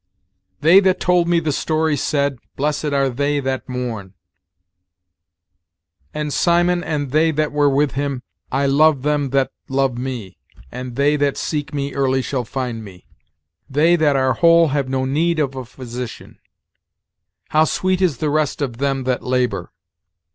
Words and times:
"'They 0.61 0.79
that 0.79 0.99
told 0.99 1.27
me 1.27 1.39
the 1.39 1.51
story 1.51 1.95
said'; 1.95 2.39
'Blessed 2.55 2.85
are 2.85 3.07
they 3.07 3.39
that 3.39 3.69
mourn'; 3.69 4.15
'and 6.11 6.33
Simon 6.33 6.83
and 6.83 7.11
they 7.11 7.29
that 7.29 7.51
were 7.51 7.69
with 7.69 7.91
him'; 7.91 8.23
'I 8.51 8.65
love 8.65 9.03
them 9.03 9.29
that 9.29 9.51
love 9.69 9.99
me, 9.99 10.39
and 10.71 10.95
they 10.95 11.15
that 11.17 11.37
seek 11.37 11.71
me 11.71 11.93
early 11.93 12.23
shall 12.23 12.43
find 12.45 12.83
me'; 12.83 13.05
'they 13.69 13.95
that 13.97 14.15
are 14.15 14.33
whole 14.33 14.69
have 14.69 14.89
no 14.89 15.05
need 15.05 15.37
of 15.37 15.53
a 15.55 15.63
physician'; 15.65 16.39
'how 17.49 17.63
sweet 17.65 18.01
is 18.01 18.17
the 18.17 18.31
rest 18.31 18.59
of 18.59 18.77
them 18.79 19.03
that 19.03 19.21
labor!' 19.21 19.71